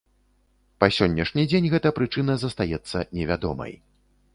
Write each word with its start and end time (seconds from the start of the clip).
Па 0.83 0.89
сённяшні 0.97 1.45
дзень 1.51 1.69
гэта 1.75 1.95
прычына 2.01 2.33
застаецца 2.45 2.97
невядомай. 3.21 3.83